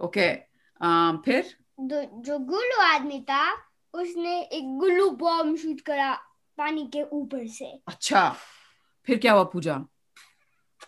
[0.00, 1.54] ओके अम, फिर?
[1.78, 3.42] जो जो गुल्लू आदमी था
[3.94, 6.12] उसने एक गुल्लू बॉम्ब शूट करा
[6.58, 8.28] पानी के ऊपर से। अच्छा
[9.08, 9.74] फिर क्या हुआ पूजा?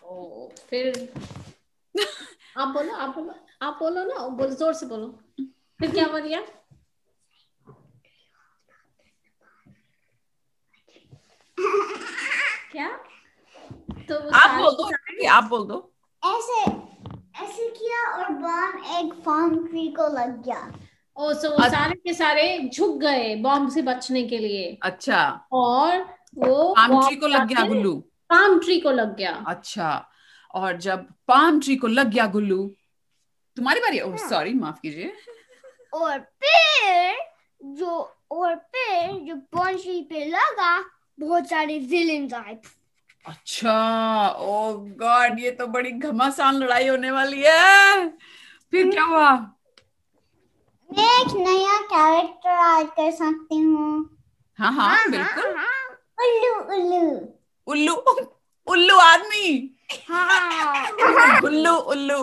[0.03, 1.13] ओ फिर
[2.57, 5.07] आप बोलो आप बोलो आप बोलो ना बोलो ज़ोर से बोलो।
[5.79, 6.41] फिर क्या हुआ रिया?
[12.71, 12.89] क्या?
[14.09, 15.77] तो आप बोल दो आप बोल दो।
[16.23, 16.63] ऐसे
[17.43, 20.71] ऐसे किया और बॉम्ब एक फार्म ट्री को लग गया।
[21.17, 25.97] ओ सो वो सारे के सारे झुक गए बॉम्ब से बचने के लिए। अच्छा। और
[26.35, 27.93] वो पाम ट्री को लग गया गुल्लू?
[28.29, 30.09] पाम ट्री को लग गया। अच्छा।
[30.53, 32.75] और जब पाम ट्री को लग गया गुल्लू
[33.57, 35.13] तुम्हारी बारी ओह हाँ। सॉरी माफ़ कीजिए।
[35.93, 37.15] और फिर
[37.61, 40.79] जो और फिर जो बॉन्शी पे लगा
[41.19, 42.59] बहुत सारे विलेन्स आए।
[43.29, 43.73] अच्छा
[44.39, 48.07] ओ गॉड ये तो बड़ी घमासान लड़ाई होने वाली है।
[48.73, 49.31] फिर क्या हुआ?
[50.89, 54.09] मैं एक नया कैरेक्टर ऐड कर सकती हूँ।
[54.59, 55.67] हाँ हाँ बिल्कुल। हाँ।
[56.19, 57.03] उल्लू उल्लू।
[57.67, 57.93] उल्लू
[58.67, 59.75] उल्लू आदमी।
[60.09, 62.17] हाँ। उल्लू उल्लू।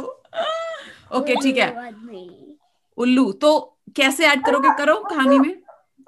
[1.19, 1.71] ओके ठीक है।
[2.99, 3.59] उल्लू तो
[3.97, 5.55] कैसे ऐड करोगे करो कहानी में।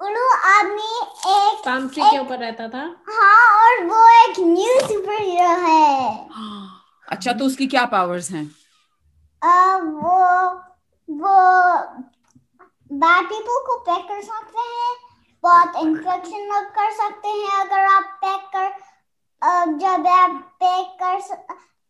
[0.01, 0.91] उल्लू आदमी
[1.31, 6.27] एक पाम ट्री के ऊपर रहता था। हाँ और वो एक न्यू सुपर हीरो है।
[7.07, 8.43] अच्छा तो उसकी क्या पावर्स हैं?
[9.41, 10.17] वो
[11.07, 11.35] वो
[12.91, 14.95] बैड पीपल को पैक कर सकते हैं
[15.43, 18.69] बहुत इन्फेक्शन लग कर सकते हैं अगर आप पैक कर
[19.81, 20.31] जब आप
[20.63, 21.19] पैक कर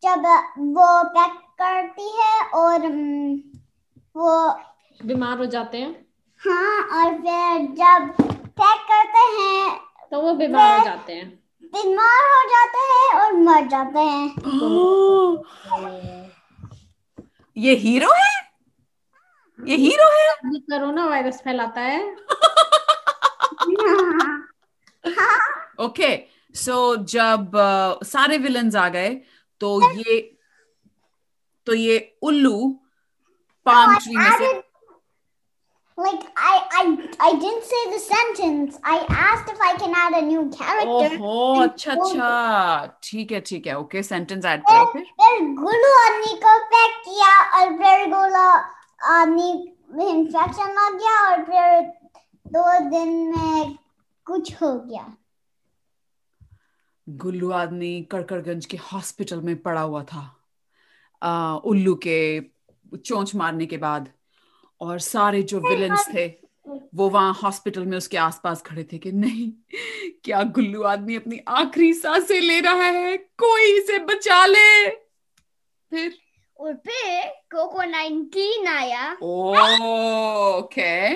[0.03, 0.25] जब
[0.75, 2.87] वो पैक करती है और
[4.15, 4.33] वो
[4.99, 6.08] बीमार हो जाते हैं।
[6.41, 8.11] हाँ और फिर जब
[8.59, 9.79] पैक करते हैं
[10.11, 11.27] तो वो बीमार हो जाते हैं।
[11.73, 14.27] बीमार हो जाते हैं और मर जाते हैं।
[17.57, 18.31] ये हीरो है?
[19.59, 20.25] ये हीरो है?
[20.53, 22.03] ये कोरोना वायरस फैलाता है।
[25.85, 26.15] ओके
[26.55, 29.09] सो जब अ, सारे विलन आ गए
[29.61, 30.19] तो ये
[31.67, 32.55] तो ये उल्लू
[33.65, 34.53] पाम ट्री में से
[36.01, 36.81] Like I, I,
[37.19, 38.77] I didn't say the sentence.
[38.83, 41.17] I asked if I can add a new character.
[41.19, 46.33] ओहो अच्छा अच्छा। ठीक है ठीक है। ओके सेंटेंस ऐड करो फिर। फिर गुल्लू आदमी
[46.43, 48.13] को पैक किया और फिर
[49.15, 49.51] आदमी
[49.95, 51.81] में इंफेक्शन लग गया और फिर
[52.53, 53.77] दो दिन में
[54.25, 55.05] कुछ हो गया।
[57.07, 60.23] गुल्लू आदमी कड़कड़गंज के हॉस्पिटल में पड़ा हुआ था।
[61.21, 62.19] आ, उल्लू के
[63.05, 64.09] चोंच मारने के बाद।
[64.81, 66.49] और सारे जो विलन्स थे
[66.95, 69.51] वो वहाँ हॉस्पिटल में उसके आसपास खड़े थे कि नहीं
[70.23, 73.17] क्या गुल्लू आदमी अपनी आखिरी साँसें ले रहा है?
[73.17, 74.89] कोई इसे बचा ले।
[75.91, 76.17] फिर?
[76.59, 81.13] और फिर कोको 19 आया। ओके।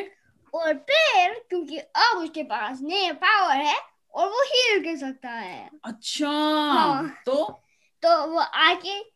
[0.57, 3.79] और फिर क्योंकि अब उसके पास नया पावर है
[4.13, 7.61] और वो हील कर सकता है। अच्छा हाँ। तो?
[8.03, 9.13] तो वो आके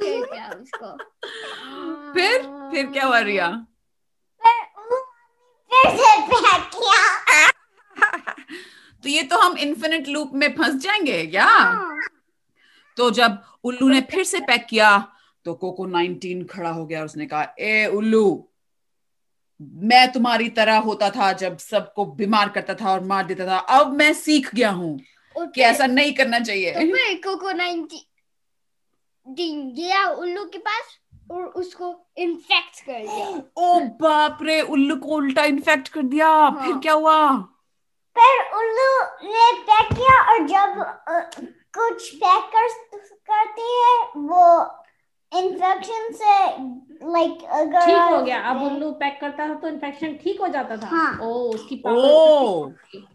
[0.00, 0.96] फिर क्या उसको
[2.12, 3.48] फिर फिर क्या हुआ रिया
[5.70, 7.50] फिर से पैक किया
[9.04, 11.48] तो ये तो हम इन्फिनिट लूप में फंस जाएँगे क्या
[12.96, 15.12] तो जब उल्लू ने फिर से पैक किया
[15.44, 18.48] तो कोको 19 खड़ा हो गया और उसने कहा ए उल्लू
[19.62, 23.92] मैं तुम्हारी तरह होता था जब सबको बीमार करता था और मार देता था अब
[23.92, 24.98] मैं सीख गया हूँ
[25.36, 28.00] कि ऐसा नहीं करना चाहिए तो कोको नाइनटीन
[29.26, 30.96] गया उल्लू के पास
[31.30, 33.26] और उसको इन्फेक्ट कर दिया।
[33.58, 37.18] ओ बाप रे उल्लू को उल्टा इन्फेक्ट कर दिया हाँ। फिर क्या हुआ?
[38.16, 38.90] फिर उल्लू
[39.32, 41.20] ने पैक किया और जब अ,
[41.78, 42.68] कुछ पैक कर,
[43.30, 44.44] करती है वो
[45.32, 46.34] इन्फेक्शन से
[47.12, 50.76] लाइक अगर ठीक हो गया। अब उल्लू पैक करता था तो इन्फेक्शन ठीक हो जाता
[50.76, 52.70] था। हाँ। ओ उसकी ओ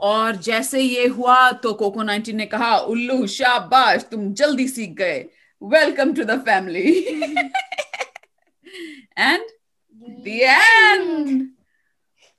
[0.10, 5.26] और जैसे ये हुआ तो कोको 19 ने कहा उल्लू शाबाश तुम जल्दी सीख गए।
[5.62, 6.88] Welcome to the family
[9.17, 9.43] and
[10.24, 11.50] the end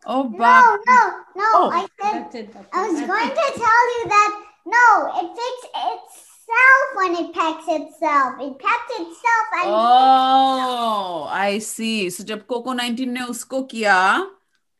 [0.06, 1.00] oh no बाप no
[1.40, 1.66] no Oh.
[1.74, 3.06] I said That's it, that's I was it.
[3.10, 4.38] going to tell you that
[4.72, 4.86] no
[5.20, 11.92] it fixes itself when it packs itself it packs itself and Oh, I see.
[12.16, 13.96] So जब cocoa 19 ने उसको किया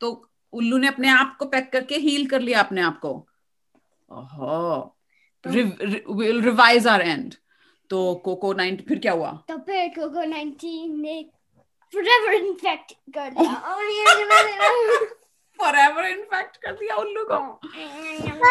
[0.01, 0.11] तो
[0.53, 3.13] उल्लू ने अपने आप को पैक करके हील कर लिया अपने आप को
[4.11, 4.59] ओहो
[5.45, 7.35] विल रिवाइज आवर एंड
[7.93, 9.45] तो कोको 19 फिर क्या हुआ?
[9.49, 11.31] तो फिर कोको नाइनटीन ने
[11.95, 14.05] forever इन्फेक्ट कर दिया। और ये
[15.59, 17.35] फॉरएवर इन्फेक्ट कर दिया उल्लू को।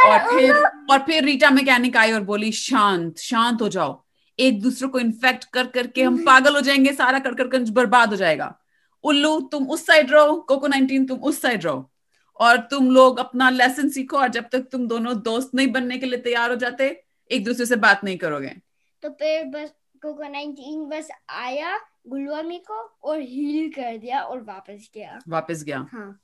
[0.10, 0.56] और फिर
[0.92, 4.04] और फिर रीटा मैकेनिक आई और बोली शांत शांत हो जाओ।
[4.40, 8.16] एक दूसरे को इन्फेक्ट कर करके हम पागल हो जाएँगे सारा कर कर बर्बाद हो
[8.16, 8.60] जाएगा।
[9.04, 11.92] उल्लू तुम उस साइड रहो कोको 19 तुम उस साइड रहो।
[12.40, 16.06] और तुम लोग अपना लेसन सीखो और जब तक तुम दोनों दोस्त नहीं बनने के
[16.06, 18.71] लिए तैयार हो जाते एक दूसरे से बात नहीं करोगे।
[19.04, 19.70] तो फिर बस
[20.02, 25.88] कोको नाइनटीन बस आया गुलवामी को और हील कर दिया और वापस गया। वापस गया।
[25.92, 26.20] हाँ।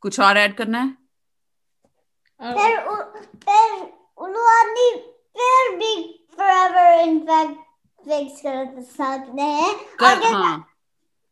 [0.00, 1.04] कुछ और ऐड करना है?
[2.42, 3.92] फिर उ- फिर
[5.36, 7.46] फिर भी forever
[8.08, 10.68] fix कर सकते हैं। कर अगर हाँ।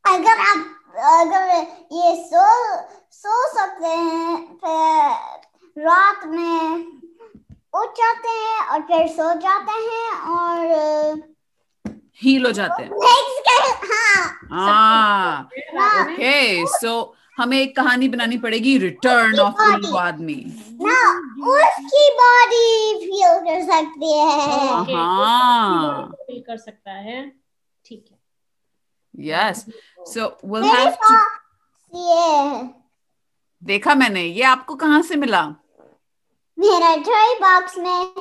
[0.07, 2.77] अगर आप अगर ये सो
[3.11, 7.02] सो सकते हैं फिर रात में
[7.75, 11.23] उठ जाते हैं और फिर सो जाते हैं और
[12.23, 12.91] हील हो जाते हैं।
[14.51, 16.93] हाँ। हाँ ओके सो
[17.39, 20.35] हमें एक कहानी बनानी पड़ेगी रिटर्न ऑफ़ उल्लू आदमी
[20.83, 20.97] ना
[21.53, 27.23] उसकी बॉडी फील कर सकती है। हाँ। feel कर सकता है।
[27.85, 28.19] ठीक है।
[29.29, 29.65] Yes
[30.13, 31.15] so will have to
[33.63, 35.43] देखा मैंने ये आपको कहाँ से मिला?
[36.63, 38.15] मेरा टॉय बॉक्स में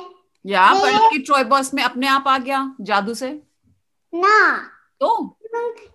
[0.46, 3.30] या पर आपकी ट्रॉय बॉक्स में अपने आप आ गया जादू से?
[4.14, 4.38] ना।
[5.00, 5.38] तो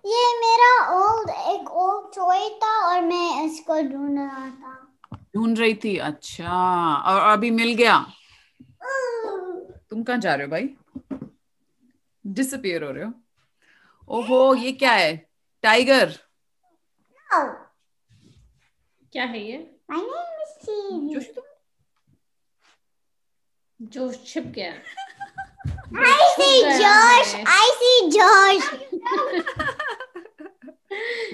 [0.05, 4.73] ये मेरा ओल्ड एक ओल्ड टॉय था और मैं इसको ढूंढ रहा था।
[5.35, 6.53] ढूंढ रही थी अच्छा।
[7.05, 7.97] और अभी मिल गया।
[9.89, 10.69] तुम कहाँ जा रहे हो भाई?
[12.27, 13.13] डिसअपियर हो रहे हो।
[14.09, 15.15] ओहो ये क्या है?
[15.63, 16.17] टाइगर
[17.35, 17.47] Oh,
[19.13, 19.57] क्या है ये?
[19.91, 21.46] My name is Steve.
[23.81, 24.73] जोश जो छिप गया।
[25.95, 27.33] I see Josh.
[27.47, 28.65] I see Josh.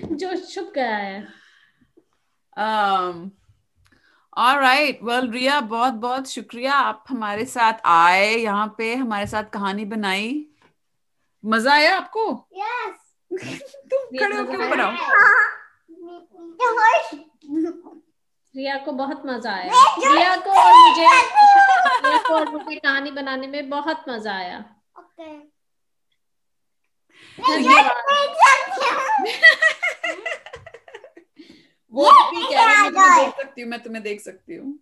[0.20, 1.28] जो छुप गया है।
[2.58, 3.32] Um
[4.38, 5.02] all right.
[5.04, 10.46] Well रिया बहुत बहुत शुक्रिया। आप हमारे साथ आए यहाँ पे हमारे साथ कहानी बनाई।
[11.46, 12.48] मज़ा आया आपको?
[12.58, 12.96] Yes.
[13.92, 14.92] तुम खड़े होके ऊपर आओ
[18.56, 21.06] रिया को बहुत मज़ा आया। रिया को और मुझे
[22.24, 25.42] रिया को और मुझे कहानी बनाने में बहुत मज़ा आया। Okay.
[27.40, 27.54] तो
[31.94, 34.80] वो भी कह रहे हैं, मैं तुम्हें देख सकती हूँ।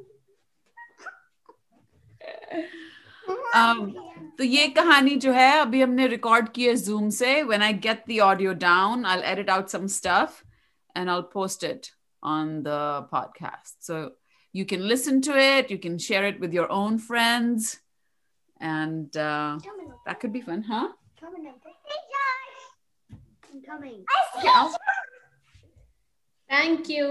[3.55, 3.93] Um,
[4.37, 8.03] तो ये कहानी जो है अभी हमने रिकॉर्ड की है जूम से। When I get
[8.09, 10.52] the audio down I edit out some stuff
[10.94, 11.90] and I'll post it
[12.22, 13.76] on the podcast.
[13.80, 14.12] So
[14.52, 17.78] you can listen to it, you can share it with your own friends,
[18.60, 20.00] and uh, Coming up.
[20.06, 20.88] that could be fun, huh?
[21.20, 21.60] Coming up.
[23.50, 24.04] I'm coming.
[26.52, 27.06] Thank you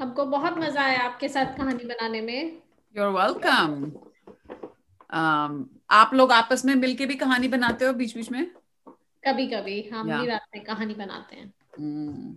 [0.00, 2.62] हमको बहुत मजा आया आपके साथ कहानी बनाने में
[2.96, 3.74] You're welcome.
[5.20, 8.44] Um, आप लोग आपस में मिलके भी कहानी बनाते हो बीच बीच में
[9.26, 10.20] कभी कभी हम Yeah.
[10.20, 12.36] भी रात में कहानी बनाते हैं Hmm.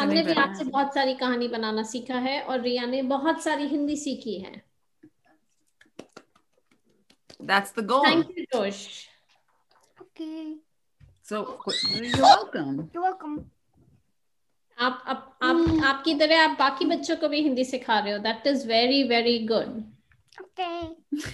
[0.00, 3.96] हमने भी आपसे बहुत सारी कहानी बनाना सीखा है और रिया ने बहुत सारी हिंदी
[3.96, 4.54] सीखी है
[7.40, 8.06] That's the goal.
[8.06, 8.78] Thank you Josh
[9.98, 10.44] Okay.
[11.22, 11.40] So
[11.84, 12.76] you're welcome.
[12.92, 13.36] You're welcome.
[14.78, 18.46] आप आप आप आपकी तरह आप बाकी बच्चों को भी हिंदी सिखा रहे हो that
[18.46, 19.82] is very very good
[20.42, 20.80] Okay.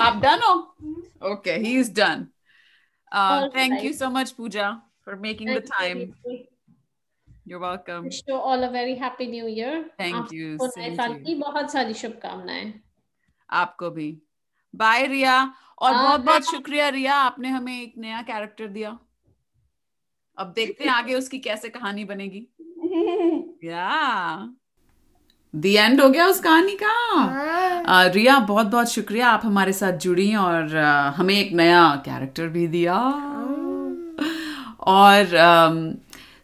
[0.00, 0.52] आप डन हो
[1.32, 2.26] okay he is done
[3.12, 3.98] All thank you right.
[3.98, 4.70] So much Pooja
[5.04, 5.98] for making the time
[7.50, 8.02] you're welcome.
[8.04, 10.56] Wish you all a very happy new year Thank you,
[10.96, 12.72] साल की बहुत सारी शुभकामनाएँ
[13.50, 14.10] आपको भी
[14.74, 15.36] bye रिया
[15.82, 16.02] और Bye.
[16.02, 18.98] बहुत बहुत शुक्रिया रिया आपने हमें एक नया कैरेक्टर दिया
[20.38, 22.46] अब देखते हैं आगे उसकी कैसे कहानी बनेगी
[23.64, 23.86] या
[25.54, 28.08] द एंड हो गया उस कहानी का। हाँ.
[28.08, 30.76] रिया बहुत बहुत शुक्रिया आप हमारे साथ जुड़ी और
[31.16, 32.96] हमें एक नया कैरेक्टर भी दिया।
[34.88, 35.94] और अम,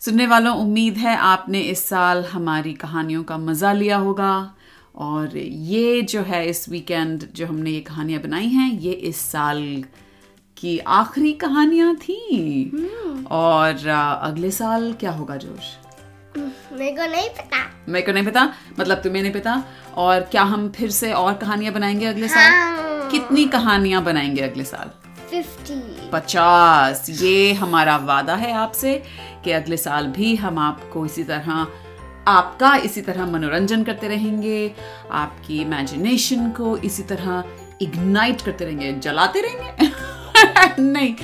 [0.01, 4.55] सुनने वालों उम्मीद है आपने इस साल हमारी कहानियों का मज़ा लिया होगा।
[4.97, 9.63] और ये जो है इस वीकेंड जो हमने ये कहानियाँ बनाई हैं ये इस साल
[10.57, 12.21] की आखिरी कहानियाँ थी।
[13.31, 15.75] और अ, अगले साल क्या होगा जोश?
[16.75, 18.55] मेरे को नहीं पता। मेरे को नहीं पता?
[18.81, 19.65] मतलब तुम्हें नहीं पता?
[19.95, 23.11] और क्या हम फिर से और कहानियाँ बनाएँगे अगले हाँ। साल.
[23.11, 24.91] कितनी कहानियाँ बनाएँगे अगले साल?
[25.31, 29.03] फिफ्टी। पचास। ये हमारा वादा है आपसे
[29.45, 31.67] कि अगले साल भी हम आपको इसी तरह
[32.29, 34.75] आपका इसी तरह मनोरंजन करते रहेंगे
[35.11, 37.45] आपकी इमेजिनेशन को इसी तरह
[37.83, 39.93] इग्नाइट करते रहेंगे जलाते रहेंगे।
[40.83, 41.15] नहीं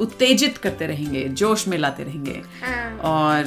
[0.00, 2.96] उत्तेजित करते रहेंगे जोश में लाते रहेंगे। हाँ.
[2.98, 3.44] और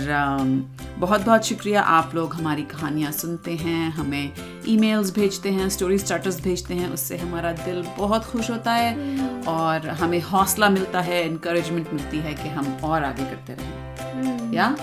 [0.97, 4.31] बहुत बहुत शुक्रिया आप लोग हमारी कहानियाँ सुनते हैं हमें
[4.67, 9.89] ईमेल्स भेजते हैं स्टोरी स्टार्टर्स भेजते हैं उससे हमारा दिल बहुत खुश होता है और
[9.89, 14.75] हमें हौसला मिलता है इनक्रेजमेंट मिलती है कि हम और आगे करते रहें। या?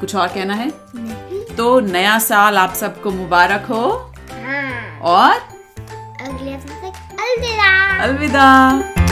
[0.00, 0.70] कुछ और कहना है?
[1.56, 4.14] तो नया साल आप सबको मुबारक हो।
[4.44, 5.00] हाँ.
[5.00, 5.32] और?
[6.20, 9.05] अगले अलविदा। अलविदा।